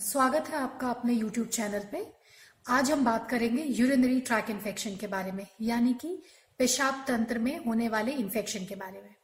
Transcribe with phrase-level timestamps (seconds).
[0.00, 2.04] स्वागत है आपका अपने YouTube चैनल पे।
[2.66, 6.08] आज हम बात करेंगे यूरिनरी ट्रैक इन्फेक्शन के बारे में, यानी कि
[6.60, 9.14] पेशाब तंत्र में होने वाले इन्फेक्शन के बारे में।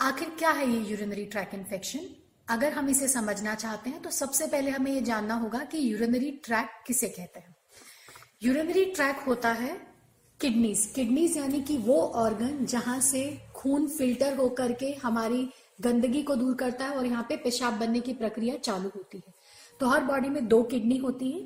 [0.00, 2.08] आखिर क्या है ये यूरिनरी ट्रैक इन्फेक्शन
[2.48, 6.30] अगर हम इसे समझना चाहते हैं तो सबसे पहले हमें ये जानना होगा कि यूरिनरी
[6.44, 7.54] ट्रैक किसे कहते हैं।
[8.42, 9.76] यूरिनरी ट्रैक होता है
[10.40, 15.48] किडनीज किडनीज यानी कि वो ऑर्गन जहाँ से खून फ़िल्टर होकर के हमारी
[15.80, 19.40] गंदगी को दूर करता है और यहाँ पे पेशाब बनने की प्रक्रिया चालू होती है।
[19.82, 21.40] तो हर बॉडी में दो किडनी होती है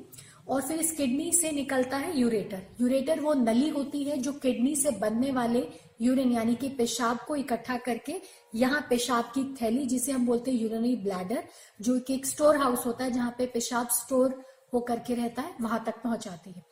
[0.47, 4.75] और फिर इस किडनी से निकलता है यूरेटर यूरेटर वो नली होती है जो किडनी
[4.75, 5.63] से बनने वाले
[6.01, 8.15] यूरिन यानी कि पेशाब को इकट्ठा करके
[8.55, 11.43] यहाँ पेशाब की थैली, जिसे हम बोलते हैं यूरिनरी ब्लैडर
[11.81, 14.41] जो कि एक स्टोर हाउस होता है जहाँ पे पेशाब स्टोर
[14.73, 16.63] होकर के रहता है, वहाँ तक पहुंचाती है।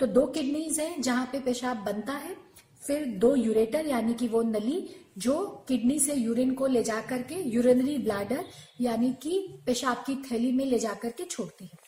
[0.00, 2.36] तो दो किडनीज है जहाँ पे पेशाब बनता है।
[2.82, 7.34] फिर दो यूरेटर यानी कि वो नली, जो किडनी से यूरिन को ले जाकर के
[7.48, 8.44] यूरिनरी ब्लैडर
[8.80, 11.80] यानी कि पेशाब की थैली में ले जाकर के छोड़ती है।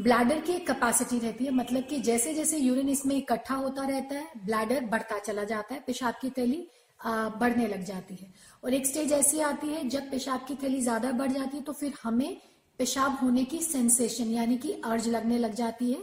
[0.00, 4.14] ब्लैडर की एक कैपेसिटी रहती है मतलब कि जैसे जैसे यूरिन इसमें इकट्ठा होता रहता
[4.14, 6.66] है ब्लैडर बढ़ता चला जाता है, पेशाब की थैली
[7.00, 11.12] बढ़ने लग जाती है। और एक स्टेज ऐसी आती है, जब पेशाब की थैली ज़्यादा
[11.12, 12.36] बढ़ जाती है तो फिर हमें
[12.78, 15.98] पेशाब होने की सेंसेशन यानी कि अर्ज़ लगने लग जाती है।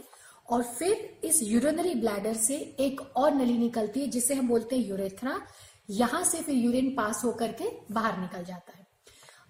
[0.48, 4.86] और फिर इस यूरिनरी ब्लैडर से एक और नली निकलती है, जिसे हम बोलते हैं
[4.86, 5.40] यूरेथ्रा
[5.90, 8.86] यहाँ से फिर यूरिन पास होकर के बाहर निकल जाता है।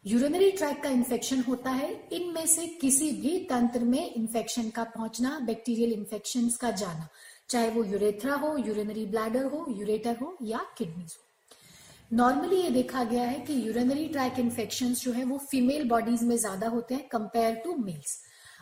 [0.04, 5.38] यूरिनरी ट्रैक का इन्फेक्शन होता है। इनमें से किसी भी तंत्र में इन्फेक्शन का पहुँचना
[5.46, 7.08] बैक्टीरियल इन्फेक्शन का जाना,
[7.50, 13.02] चाहे वो यूरेथ्रा हो यूरिनरी ब्लैडर हो यूरेटर हो या किडनीज हो। नॉर्मली ये देखा
[13.04, 17.08] गया है कि यूरिनरी ट्रैक इन्फेक्शन जो है, वो फीमेल बॉडीज में ज़्यादा होते हैं
[17.08, 18.18] कंपेयर टू मेल्स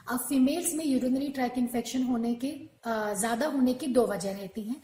[0.06, 2.50] अब फीमेल्स में यूरिनरी ट्रैक इन्फेक्शन होने के
[2.86, 4.76] ज़्यादा होने की दो वजह रहती हैं।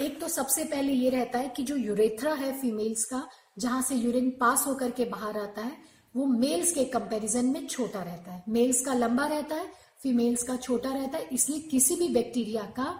[0.00, 3.26] एक तो सबसे पहले ये रहता है कि जो यूरेथ्रा है फीमेल्स का,
[3.58, 5.76] जहाँ से यूरिन पास होकर के बाहर आता है,
[6.14, 9.68] वो मेल्स के कंपैरिजन में छोटा रहता है। मेल्स का लंबा रहता है
[10.02, 12.94] फीमेल्स का छोटा रहता है, इसलिए किसी भी बैक्टीरिया का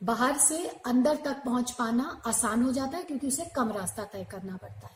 [0.00, 4.26] बाहर से अंदर तक पहुँच पाना आसान हो जाता है, क्योंकि उसे कम रास्ता तय
[4.30, 4.94] करना पड़ता है।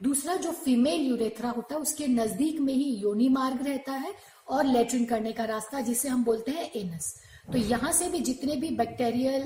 [0.00, 4.14] दूसरा, जो फीमेल यूरेथ्रा होता है, उसके नज़दीक में ही योनि मार्ग रहता है
[4.48, 7.14] और लेट्रिन करने का रास्ता, जिसे हम बोलते हैं एनस
[7.52, 9.44] तो यहाँ से भी जितने भी बैक्टीरियल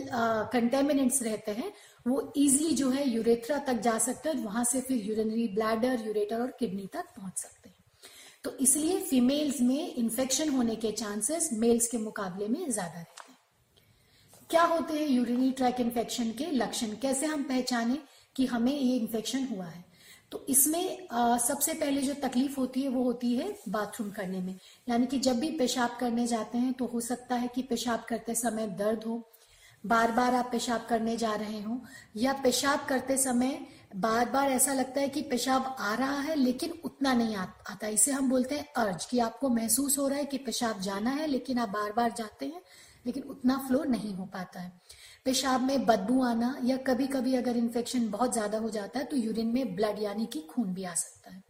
[0.53, 1.73] कंटेमिनेंट्स रहते हैं,
[2.07, 6.41] वो इजिली जो है यूरेथ्रा तक जा सकते हैं वहाँ से फिर यूरिनरी ब्लैडर यूरेटर
[6.41, 7.77] और किडनी तक पहुँच सकते हैं.
[8.45, 13.37] तो इसलिए फीमेल्स में इन्फेक्शन होने के चांसेस मेल्स के मुकाबले में ज़्यादा रहते हैं.
[14.51, 16.95] क्या होते हैं यूरिनरी ट्रैक इन्फेक्शन के लक्षण?
[17.03, 17.99] कैसे हम पहचाने
[18.37, 19.85] कि हमें ये इन्फेक्शन हुआ है?
[20.33, 24.55] तो इसमें आ, सबसे पहले जो तकलीफ़ होती है वो होती है बाथरूम करने में।
[24.89, 28.35] यानी कि जब भी पेशाब करने जाते हैं तो हो सकता है कि पेशाब करते
[28.35, 29.23] समय दर्द हो
[29.85, 31.81] बार बार आप पेशाब करने जा रहे हो
[32.17, 33.59] या पेशाब करते समय
[33.97, 37.89] बार बार ऐसा लगता है कि पेशाब आ रहा है लेकिन उतना नहीं आ, आता।
[37.89, 41.27] इसे हम बोलते हैं अर्ज़ कि आपको महसूस हो रहा है कि पेशाब जाना है
[41.27, 42.63] लेकिन आप बार बार जाते हैं
[43.07, 44.73] लेकिन उतना फ्लो नहीं हो पाता है।
[45.27, 49.17] पेशाब में बदबू आना या कभी कभी अगर इन्फेक्शन बहुत ज़्यादा हो जाता है तो
[49.17, 51.43] यूरिन में ब्लड यानी कि खून भी आ सकता है।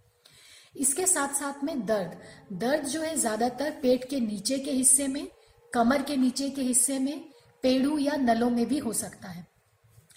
[0.77, 2.17] इसके साथ साथ में दर्द।
[2.55, 5.27] दर्द जो है ज़्यादातर पेट के नीचे के हिस्से में,
[5.73, 7.25] कमर के नीचे के हिस्से में,
[7.65, 9.47] पेड़ू या नलों में भी हो सकता है।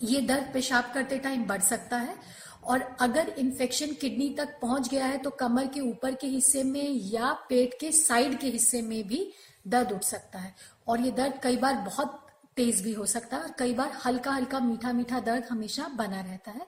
[0.02, 2.16] ये दर्द पेशाब करते टाइम बढ़ सकता है
[2.64, 7.00] और अगर इन्फेक्शन किडनी तक पहुँच गया है तो कमर के ऊपर के हिस्से में
[7.12, 9.28] या पेट के साइड के हिस्से में भी
[9.68, 10.54] दर्द उठ सकता है।
[10.88, 12.20] और ये दर्द कई बार बहुत
[12.58, 16.22] तेज भी हो सकता है और कई बार हल्का हल्का मीठा मीठा दर्द हमेशा बना
[16.22, 16.68] रहता है।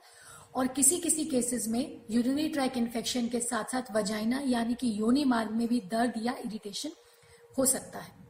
[0.54, 5.24] और किसी किसी केसेस में यूरिनरी ट्रैक इन्फेक्शन के साथ साथ वजाइना यानी कि योनि
[5.24, 6.90] मार्ग में भी दर्द या इरिटेशन
[7.58, 8.25] हो सकता है।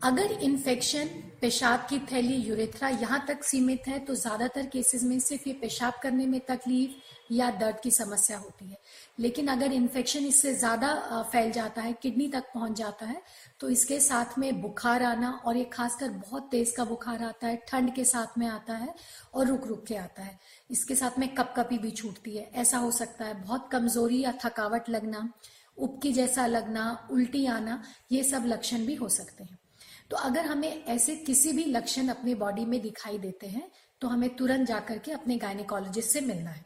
[0.00, 1.06] अगर इन्फेक्शन
[1.40, 5.94] पेशाब की थैली यूरेथ्रा यहाँ तक सीमित है तो ज़्यादातर केसेस में सिर्फ़ ये पेशाब
[6.02, 8.76] करने में तकलीफ़ या दर्द की समस्या होती है।
[9.18, 13.22] लेकिन अगर इन्फेक्शन इससे ज़्यादा फैल जाता है, किडनी तक पहुँच जाता है
[13.60, 17.62] तो इसके साथ में बुखार आना और ये खासकर बहुत तेज का बुखार आता है,
[17.68, 18.94] ठंड के साथ में आता है
[19.34, 20.38] और रुक रुक के आता है।
[20.70, 24.90] इसके साथ में कपकपी भी छूटती है। ऐसा हो सकता है, बहुत कमज़ोरी या थकावट
[24.90, 25.28] लगना
[25.78, 27.82] उपकी जैसा लगना, उल्टी आना,
[28.12, 29.58] ये सब लक्षण भी हो सकते हैं।
[30.10, 33.70] तो अगर हमें ऐसे किसी भी लक्षण अपनी बॉडी में दिखाई देते हैं
[34.00, 36.64] तो हमें तुरंत जाकर के अपने गायनिकोलॉजिस्ट से मिलना है।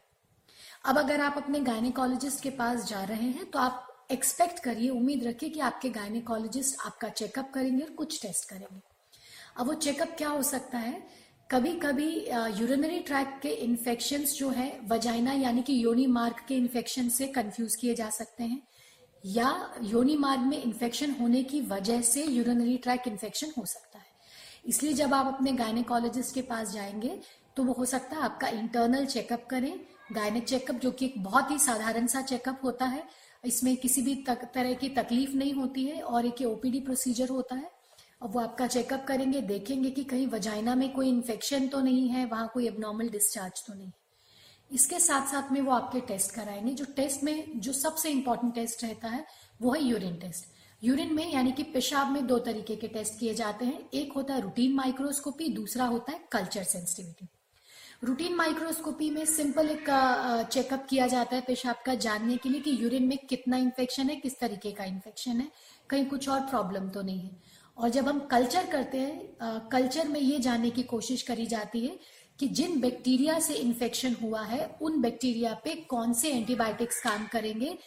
[0.85, 5.23] अब अगर आप अपने गायनिकोलॉजिस्ट के पास जा रहे हैं तो आप एक्सपेक्ट करिए, उम्मीद
[5.23, 8.81] रखिए कि आपके गायनिकोलॉजिस्ट आपका चेकअप करेंगे और कुछ टेस्ट करेंगे।
[9.57, 11.01] अब वो चेकअप क्या हो सकता है?
[11.49, 12.09] कभी कभी
[12.59, 17.75] यूरिनरी ट्रैक के इन्फेक्शन जो है वजाइना यानी कि योनी मार्ग के इन्फेक्शन से कंफ्यूज
[17.75, 18.61] किए जा सकते हैं।
[19.23, 24.11] या योनि मार्ग में इन्फेक्शन होने की वजह से यूरिनरी ट्रैक इन्फेक्शन हो सकता है।
[24.65, 27.19] इसलिए जब आप अपने गायनेकोलॉजिस्ट के पास जाएँगे
[27.57, 29.73] तो वो हो सकता है आपका इंटरनल चेकअप करें।
[30.13, 33.03] गायनिक चेकअप जो कि एक बहुत ही साधारण सा चेकअप होता है
[33.43, 37.55] इसमें किसी भी तक, तरह की तकलीफ़ नहीं होती है और एक ओपीडी प्रोसीजर होता
[37.55, 37.71] है।
[38.21, 42.25] और वो आपका चेकअप करेंगे देखेंगे कि कहीं वजाइना में कोई इन्फेक्शन तो नहीं है
[42.25, 43.91] वहाँ कोई एबनॉर्मल डिस्चार्ज तो नहीं
[44.73, 48.83] इसके साथ साथ में वो आपके टेस्ट कराएँगे। जो टेस्ट में, जो सबसे इंपॉर्टेंट टेस्ट
[48.83, 49.25] रहता है,
[49.61, 53.33] वो है यूरिन टेस्ट यूरिन में यानी कि पेशाब में दो तरीके के टेस्ट किए
[53.33, 57.27] जाते हैं। एक होता है रूटीन माइक्रोस्कोपी दूसरा होता है कल्चर सेंसिटिविटी
[58.03, 59.85] रूटीन माइक्रोस्कोपी में सिंपल एक
[60.53, 64.15] चेकअप किया जाता है पेशाब का जानने के लिए कि यूरिन में कितना इन्फेक्शन है,
[64.15, 65.47] किस तरीके का इन्फेक्शन है।
[65.89, 67.41] कहीं कुछ और प्रॉब्लम तो नहीं है।
[67.77, 71.97] और जब हम कल्चर करते हैं कल्चर में ये जानने की कोशिश करी जाती है
[72.39, 77.77] कि जिन बैक्टीरिया से इन्फेक्शन हुआ है, उन बैक्टीरिया पे कौन से एंटीबायोटिक्स काम करेंगे,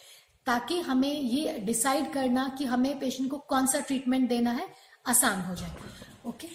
[0.47, 4.67] ताकि हमें ये डिसाइड करना कि हमें पेशेंट को कौन सा ट्रीटमेंट देना है,
[5.05, 5.71] आसान हो जाए।
[6.25, 6.47] ओके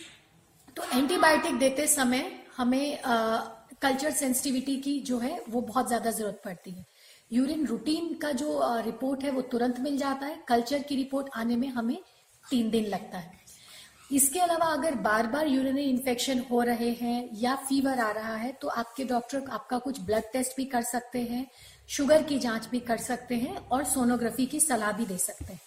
[0.76, 2.98] तो एंटीबायोटिक देते समय हमें
[3.82, 6.84] कल्चर सेंसिटिविटी की जो है, वो बहुत ज़्यादा ज़रूरत पड़ती है।
[7.32, 11.56] यूरिन रूटीन का जो रिपोर्ट है, वो तुरंत मिल जाता है। कल्चर की रिपोर्ट आने
[11.56, 11.96] में हमें
[12.44, 13.40] तीन दिन लगता है।
[14.12, 18.52] इसके अलावा अगर बार बार यूरिनरी इन्फेक्शन हो रहे हैं या फीवर आ रहा है
[18.52, 21.46] तो आपके डॉक्टर आपका कुछ ब्लड टेस्ट भी कर सकते हैं
[21.88, 25.60] शुगर की जाँच भी कर सकते हैं और सोनोग्राफी की सलाह भी दे सकते हैं।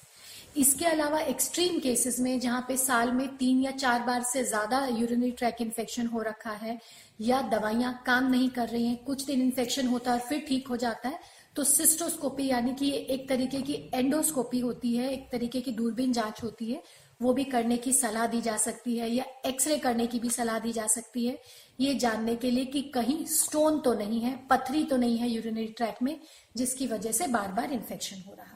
[0.58, 4.86] इसके अलावा एक्सट्रीम केसेस में जहाँ पे साल में तीन या चार बार से ज़्यादा
[4.88, 6.80] यूरिनरी ट्रैक इन्फेक्शन हो रखा है
[7.22, 10.68] या दवाइयाँ काम नहीं कर रही हैं, कुछ दिन इन्फेक्शन होता है और फिर ठीक
[10.68, 11.20] हो जाता है
[11.56, 16.44] तो सिस्टोस्कोपी यानी कि एक तरीके की एंडोस्कोपी होती है, एक तरीके की दूरबीन जाँच
[16.44, 16.82] होती है
[17.22, 20.60] वो भी करने की सलाह दी जा सकती है या एक्सरे करने की भी सलाह
[20.60, 21.38] दी जा सकती है।
[21.80, 25.68] ये जानने के लिए कि कहीं स्टोन तो नहीं है, पथरी तो नहीं है यूरिनरी
[25.68, 26.20] ट्रैक में,
[26.58, 28.54] जिसकी वजह से बार बार इन्फेक्शन हो रहा है।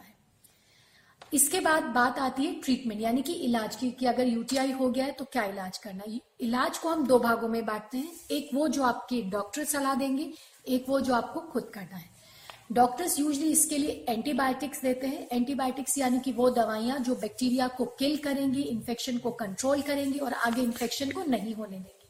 [1.34, 5.06] इसके बाद बात आती है ट्रीटमेंट, यानी कि इलाज की, कि अगर यूटीआई हो गया
[5.06, 6.22] है तो क्या इलाज करना है?
[6.42, 10.34] इलाज को हम दो भागों में बांटते हैं, एक वो जो आपके डॉक्टर सलाह देंगे,
[10.68, 12.19] एक वो जो आपको खुद करना है।
[12.70, 17.86] डॉक्टर्स यूजली इसके लिए एंटीबायोटिक्स देते हैं। एंटीबायोटिक्स यानी कि वो दवाइयाँ जो बैक्टीरिया को
[18.00, 22.08] किल करेंगी इन्फेक्शन को कंट्रोल करेंगी और आगे इन्फेक्शन को नहीं होने देंगी।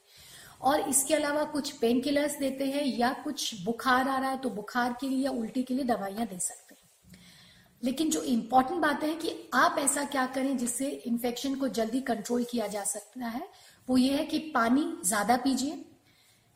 [0.62, 4.50] और इसके अलावा कुछ पेन किलर्स देते हैं या कुछ बुखार आ रहा है तो
[4.52, 7.20] बुखार के लिए या उल्टी के लिए दवाइयाँ दे सकते हैं।
[7.84, 12.44] लेकिन जो इंपॉर्टेंट बात है कि आप ऐसा क्या करें जिससे इन्फेक्शन को जल्दी कंट्रोल
[12.44, 13.48] किया जा सकता है,
[13.88, 15.86] वो ये है कि पानी ज़्यादा पीजिए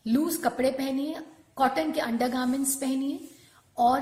[0.05, 1.15] लूज कपड़े पहनिए
[1.55, 3.29] कॉटन के अंडरगार्मेंट्स पहनिए
[3.77, 4.01] और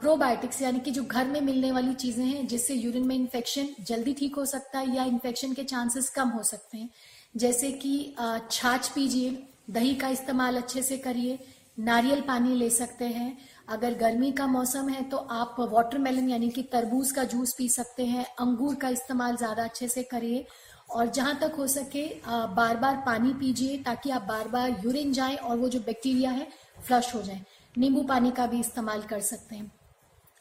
[0.00, 4.12] प्रोबायोटिक्स यानी कि जो घर में मिलने वाली चीज़ें हैं, जिससे यूरिन में इन्फेक्शन जल्दी
[4.14, 6.88] ठीक हो सकता है या इन्फेक्शन के चांसेस कम हो सकते हैं।
[7.34, 8.14] जैसे कि
[8.50, 9.30] छाछ पीजिए,
[9.70, 11.38] दही का इस्तेमाल अच्छे से करिए,
[11.78, 13.36] नारियल पानी ले सकते हैं।
[13.68, 18.06] अगर गर्मी का मौसम है तो आप वाटरमेलन यानी कि तरबूज का जूस पी सकते
[18.06, 20.44] हैं, अंगूर का इस्तेमाल ज़्यादा अच्छे से करिए।
[20.90, 22.06] और जहाँ तक हो सके
[22.54, 26.46] बार बार पानी पीजिए ताकि आप बार बार यूरिन जाए और वो जो बैक्टीरिया है
[26.80, 27.40] फ्लश हो जाए।
[27.74, 29.70] नींबू पानी का भी इस्तेमाल कर सकते हैं।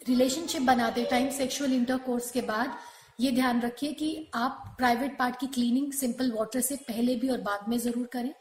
[0.01, 2.77] रिलेशनशिप बनाते टाइम सेक्सुअल इंटरकोर्स के बाद
[3.19, 7.41] ये ध्यान रखिए कि आप प्राइवेट पार्ट की क्लीनिंग सिंपल वाटर से पहले भी और
[7.41, 8.33] बाद में ज़रूर करें।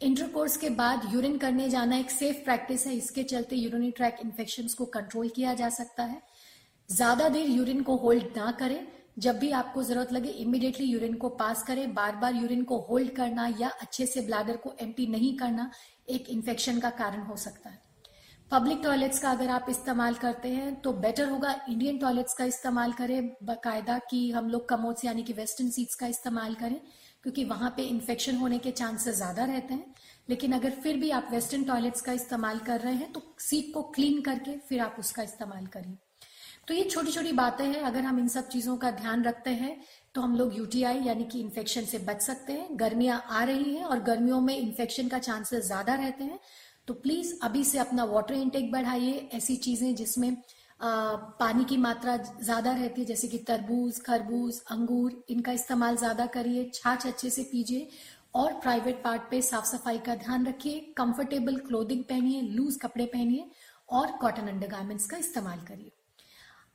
[0.00, 4.68] इंटरकोर्स के बाद यूरिन करने जाना एक सेफ़ प्रैक्टिस है। इसके चलते यूरिनी ट्रैक इन्फेक्शन
[4.78, 6.20] को कंट्रोल किया जा सकता है।
[6.88, 8.86] ज़्यादा देर यूरिन को होल्ड ना करें।
[9.18, 13.10] जब भी आपको ज़रूरत लगे इमिडिएटली यूरिन को पास करें। बार बार यूरिन को होल्ड
[13.10, 15.70] करना या अच्छे से ब्लैडर को एम्प्टी नहीं करना
[16.08, 17.80] एक इन्फेक्शन का कारण हो सकता है।
[18.50, 22.92] पब्लिक टॉयलेट्स का अगर आप इस्तेमाल करते हैं तो बेटर होगा इंडियन टॉयलेट्स का इस्तेमाल
[22.92, 26.80] करें, बाकायदा कि हम लोग कमोड्स यानी कि वेस्टर्न सीट्स का इस्तेमाल करें,
[27.22, 29.94] क्योंकि वहाँ पे इन्फेक्शन होने के चांसेस ज़्यादा रहते हैं।
[30.28, 33.82] लेकिन अगर फिर भी आप वेस्टर्न टॉयलेट्स का इस्तेमाल कर रहे हैं तो सीट को
[33.94, 35.96] क्लीन करके फिर आप उसका इस्तेमाल करिए
[36.68, 39.76] तो ये छोटी छोटी बातें हैं, अगर हम इन सब चीज़ों का ध्यान रखते हैं
[40.14, 43.84] तो हम लोग यूटीआई यानी कि इन्फेक्शन से बच सकते हैं। गर्मियाँ आ रही हैं
[43.84, 46.38] और गर्मियों में इन्फेक्शन का चांसेस ज़्यादा रहते हैं।
[46.88, 50.30] तो प्लीज़ अभी से अपना वाटर इनटेक बढ़ाइए। ऐसी चीज़ें जिसमें
[50.80, 50.88] आ,
[51.40, 56.70] पानी की मात्रा ज़्यादा रहती है जैसे कि तरबूज खरबूज अंगूर इनका इस्तेमाल ज़्यादा करिए
[56.74, 57.88] छाछ अच्छे से पीजिए
[58.34, 63.50] और प्राइवेट पार्ट पे साफ़ सफ़ाई का ध्यान रखिए कंफर्टेबल क्लोथिंग पहनिए लूज कपड़े पहनिए
[63.88, 65.92] और कॉटन अंडरगारमेंट्स का इस्तेमाल करिए।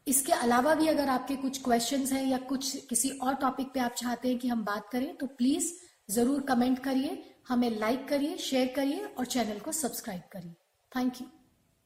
[0.07, 3.93] इसके अलावा भी अगर आपके कुछ क्वेश्चंस हैं या कुछ किसी और टॉपिक पे आप
[3.97, 5.71] चाहते हैं कि हम बात करें तो प्लीज़
[6.11, 10.55] ज़रूर कमेंट करिए। हमें लाइक करिए शेयर करिए और चैनल को सब्सक्राइब करिए।
[10.91, 11.27] Thank you